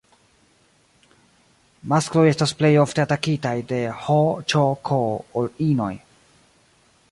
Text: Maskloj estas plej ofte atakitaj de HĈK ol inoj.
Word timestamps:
Maskloj 1.91 2.23
estas 2.29 2.55
plej 2.61 2.73
ofte 2.85 3.05
atakitaj 3.05 3.53
de 3.73 3.81
HĈK 4.07 4.95
ol 5.43 5.55
inoj. 5.71 5.93